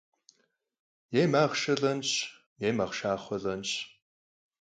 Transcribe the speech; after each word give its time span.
Yê 1.13 1.23
maxhşşe 1.31 1.73
lh'enş, 1.81 2.09
yê 2.61 2.69
maxhşşaxhue 2.77 3.37
lh'enş. 3.43 3.71